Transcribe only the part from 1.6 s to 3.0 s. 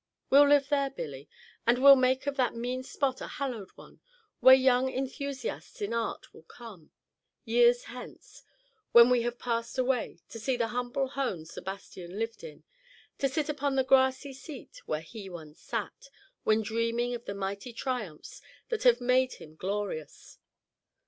and we 'll make of that mean